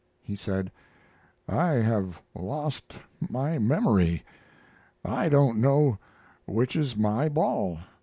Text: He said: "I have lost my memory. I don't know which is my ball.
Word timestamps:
He 0.23 0.35
said: 0.35 0.71
"I 1.47 1.73
have 1.73 2.23
lost 2.33 2.95
my 3.29 3.59
memory. 3.59 4.23
I 5.05 5.29
don't 5.29 5.61
know 5.61 5.99
which 6.47 6.75
is 6.75 6.97
my 6.97 7.29
ball. 7.29 7.77